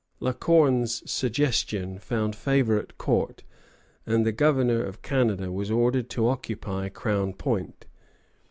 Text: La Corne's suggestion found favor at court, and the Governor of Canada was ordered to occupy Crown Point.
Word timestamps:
La 0.19 0.33
Corne's 0.33 1.03
suggestion 1.07 1.99
found 1.99 2.35
favor 2.35 2.75
at 2.79 2.97
court, 2.97 3.43
and 4.03 4.25
the 4.25 4.31
Governor 4.31 4.81
of 4.81 5.03
Canada 5.03 5.51
was 5.51 5.69
ordered 5.69 6.09
to 6.09 6.27
occupy 6.27 6.89
Crown 6.89 7.33
Point. 7.33 7.85